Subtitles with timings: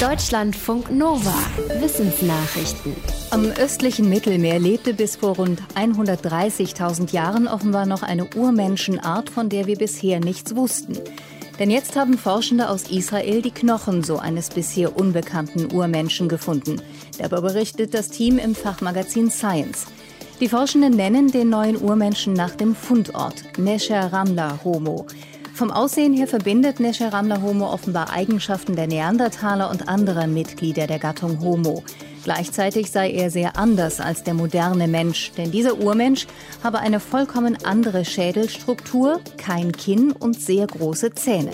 [0.00, 1.32] Deutschlandfunk Nova.
[1.80, 2.94] Wissensnachrichten.
[3.30, 9.66] Am östlichen Mittelmeer lebte bis vor rund 130.000 Jahren offenbar noch eine Urmenschenart, von der
[9.66, 10.98] wir bisher nichts wussten.
[11.58, 16.82] Denn jetzt haben Forschende aus Israel die Knochen so eines bisher unbekannten Urmenschen gefunden.
[17.16, 19.86] Darüber berichtet das Team im Fachmagazin Science.
[20.40, 25.06] Die Forschenden nennen den neuen Urmenschen nach dem Fundort, Nesher Ramla Homo.
[25.56, 31.40] Vom Aussehen her verbindet Nesheramla Homo offenbar Eigenschaften der Neandertaler und anderer Mitglieder der Gattung
[31.40, 31.82] Homo.
[32.24, 36.26] Gleichzeitig sei er sehr anders als der moderne Mensch, denn dieser Urmensch
[36.62, 41.52] habe eine vollkommen andere Schädelstruktur, kein Kinn und sehr große Zähne.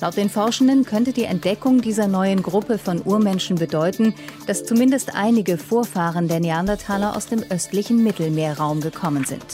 [0.00, 4.14] Laut den Forschenden könnte die Entdeckung dieser neuen Gruppe von Urmenschen bedeuten,
[4.46, 9.44] dass zumindest einige Vorfahren der Neandertaler aus dem östlichen Mittelmeerraum gekommen sind.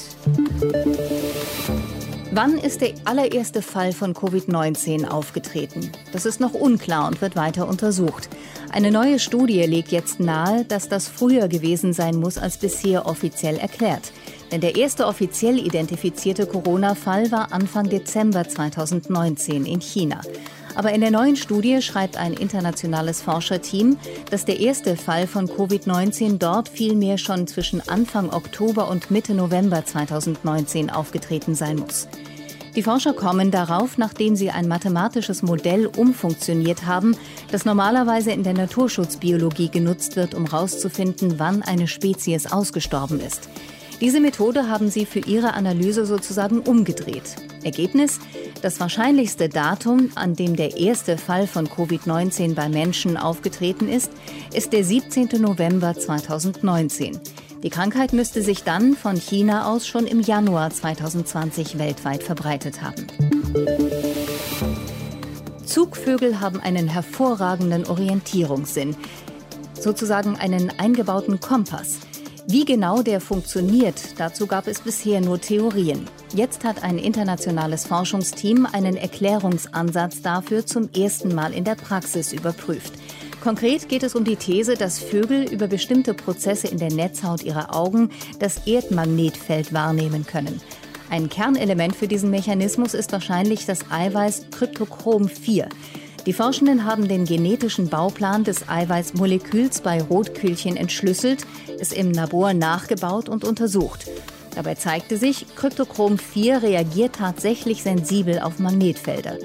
[2.33, 5.91] Wann ist der allererste Fall von Covid-19 aufgetreten?
[6.12, 8.29] Das ist noch unklar und wird weiter untersucht.
[8.70, 13.56] Eine neue Studie legt jetzt nahe, dass das früher gewesen sein muss als bisher offiziell
[13.59, 14.12] erklärt.
[14.53, 20.20] Denn der erste offiziell identifizierte Corona-Fall war Anfang Dezember 2019 in China.
[20.74, 23.98] Aber in der neuen Studie schreibt ein internationales Forscherteam,
[24.30, 29.84] dass der erste Fall von Covid-19 dort vielmehr schon zwischen Anfang Oktober und Mitte November
[29.84, 32.08] 2019 aufgetreten sein muss.
[32.76, 37.16] Die Forscher kommen darauf, nachdem sie ein mathematisches Modell umfunktioniert haben,
[37.50, 43.48] das normalerweise in der Naturschutzbiologie genutzt wird, um herauszufinden, wann eine Spezies ausgestorben ist.
[44.01, 47.37] Diese Methode haben sie für ihre Analyse sozusagen umgedreht.
[47.62, 48.19] Ergebnis?
[48.62, 54.11] Das wahrscheinlichste Datum, an dem der erste Fall von Covid-19 bei Menschen aufgetreten ist,
[54.55, 55.28] ist der 17.
[55.41, 57.21] November 2019.
[57.62, 63.06] Die Krankheit müsste sich dann von China aus schon im Januar 2020 weltweit verbreitet haben.
[65.67, 68.97] Zugvögel haben einen hervorragenden Orientierungssinn,
[69.78, 71.98] sozusagen einen eingebauten Kompass.
[72.46, 76.06] Wie genau der funktioniert, dazu gab es bisher nur Theorien.
[76.34, 82.94] Jetzt hat ein internationales Forschungsteam einen Erklärungsansatz dafür zum ersten Mal in der Praxis überprüft.
[83.42, 87.75] Konkret geht es um die These, dass Vögel über bestimmte Prozesse in der Netzhaut ihrer
[87.75, 90.60] Augen das Erdmagnetfeld wahrnehmen können.
[91.10, 95.69] Ein Kernelement für diesen Mechanismus ist wahrscheinlich das Eiweiß Kryptochrom 4.
[96.26, 101.47] Die Forschenden haben den genetischen Bauplan des Eiweißmoleküls bei Rotkühlchen entschlüsselt,
[101.78, 104.06] es im Labor nachgebaut und untersucht.
[104.54, 109.38] Dabei zeigte sich, Kryptochrom 4 reagiert tatsächlich sensibel auf Magnetfelder.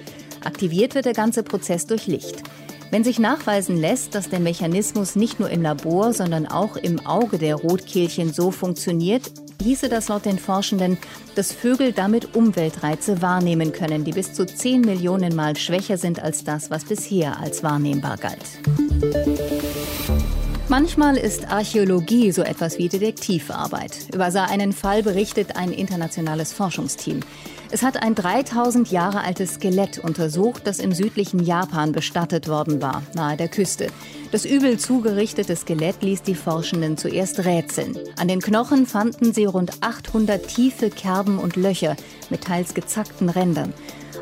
[0.44, 2.44] Aktiviert wird der ganze Prozess durch Licht.
[2.92, 7.38] Wenn sich nachweisen lässt, dass der Mechanismus nicht nur im Labor, sondern auch im Auge
[7.38, 9.32] der Rotkehlchen so funktioniert,
[9.62, 10.98] hieße das laut den Forschenden,
[11.36, 16.44] dass Vögel damit Umweltreize wahrnehmen können, die bis zu 10 Millionen Mal schwächer sind als
[16.44, 19.55] das, was bisher als wahrnehmbar galt.
[20.78, 24.14] Manchmal ist Archäologie so etwas wie Detektivarbeit.
[24.14, 27.22] Über einen Fall berichtet ein internationales Forschungsteam.
[27.72, 33.04] Es hat ein 3000 Jahre altes Skelett untersucht, das im südlichen Japan bestattet worden war,
[33.14, 33.88] nahe der Küste.
[34.34, 37.98] Das übel zugerichtete Skelett ließ die Forschenden zuerst rätseln.
[38.20, 41.96] An den Knochen fanden sie rund 800 tiefe Kerben und Löcher
[42.30, 43.74] mit teils gezackten Rändern.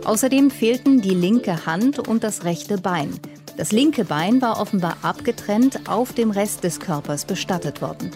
[0.06, 3.19] Außerdem fehlten die linke Hand und das rechte Bein.
[3.58, 8.12] Das linke Bein war offenbar abgetrennt auf dem Rest des Körpers bestattet worden.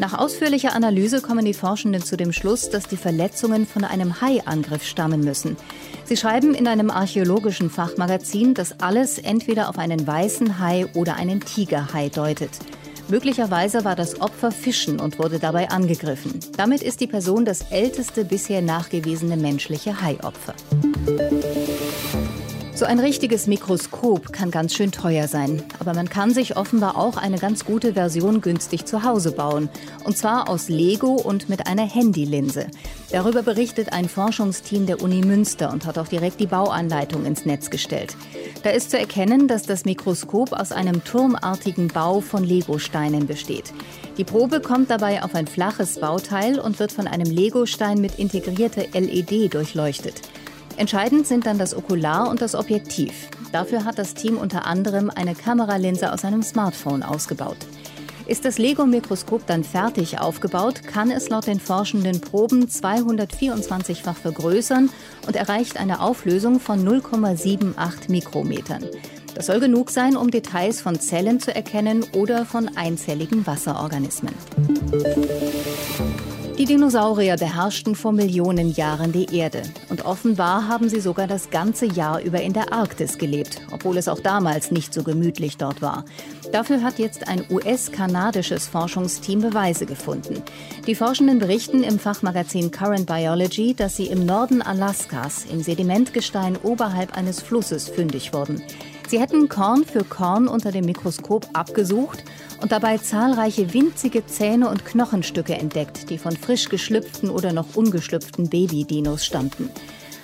[0.00, 4.82] Nach ausführlicher Analyse kommen die Forschenden zu dem Schluss, dass die Verletzungen von einem Haiangriff
[4.82, 5.58] stammen müssen.
[6.06, 11.40] Sie schreiben in einem archäologischen Fachmagazin, dass alles entweder auf einen weißen Hai oder einen
[11.40, 12.50] Tigerhai deutet.
[13.08, 16.38] Möglicherweise war das Opfer Fischen und wurde dabei angegriffen.
[16.56, 20.54] Damit ist die Person das älteste bisher nachgewiesene menschliche Haiopfer.
[22.80, 27.18] So ein richtiges Mikroskop kann ganz schön teuer sein, aber man kann sich offenbar auch
[27.18, 29.68] eine ganz gute Version günstig zu Hause bauen.
[30.04, 32.68] Und zwar aus Lego und mit einer Handylinse.
[33.12, 37.68] Darüber berichtet ein Forschungsteam der Uni Münster und hat auch direkt die Bauanleitung ins Netz
[37.68, 38.16] gestellt.
[38.62, 43.74] Da ist zu erkennen, dass das Mikroskop aus einem turmartigen Bau von Legosteinen besteht.
[44.16, 48.84] Die Probe kommt dabei auf ein flaches Bauteil und wird von einem Legostein mit integrierter
[48.94, 50.22] LED durchleuchtet.
[50.80, 53.28] Entscheidend sind dann das Okular und das Objektiv.
[53.52, 57.58] Dafür hat das Team unter anderem eine Kameralinse aus einem Smartphone ausgebaut.
[58.26, 64.88] Ist das Lego-Mikroskop dann fertig aufgebaut, kann es laut den forschenden Proben 224-fach vergrößern
[65.26, 68.86] und erreicht eine Auflösung von 0,78 Mikrometern.
[69.34, 74.34] Das soll genug sein, um Details von Zellen zu erkennen oder von einzelligen Wasserorganismen.
[76.60, 79.62] Die Dinosaurier beherrschten vor Millionen Jahren die Erde.
[79.88, 84.08] Und offenbar haben sie sogar das ganze Jahr über in der Arktis gelebt, obwohl es
[84.08, 86.04] auch damals nicht so gemütlich dort war.
[86.52, 90.42] Dafür hat jetzt ein US-kanadisches Forschungsteam Beweise gefunden.
[90.86, 97.16] Die Forschenden berichten im Fachmagazin Current Biology, dass sie im Norden Alaskas im Sedimentgestein oberhalb
[97.16, 98.62] eines Flusses fündig wurden.
[99.10, 102.22] Sie hätten Korn für Korn unter dem Mikroskop abgesucht
[102.62, 108.48] und dabei zahlreiche winzige Zähne und Knochenstücke entdeckt, die von frisch geschlüpften oder noch ungeschlüpften
[108.48, 109.68] Babydinos stammten.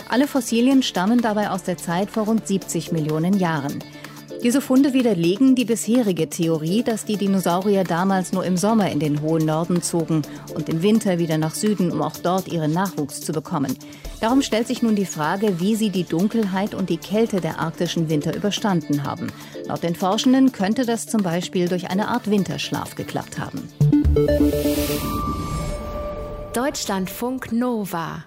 [0.08, 3.82] Alle Fossilien stammen dabei aus der Zeit vor rund 70 Millionen Jahren.
[4.46, 9.20] Diese Funde widerlegen die bisherige Theorie, dass die Dinosaurier damals nur im Sommer in den
[9.20, 10.22] hohen Norden zogen
[10.54, 13.76] und im Winter wieder nach Süden, um auch dort ihren Nachwuchs zu bekommen.
[14.20, 18.08] Darum stellt sich nun die Frage, wie sie die Dunkelheit und die Kälte der arktischen
[18.08, 19.32] Winter überstanden haben.
[19.64, 23.68] Laut den Forschenden könnte das zum Beispiel durch eine Art Winterschlaf geklappt haben.
[26.52, 28.22] Deutschlandfunk Nova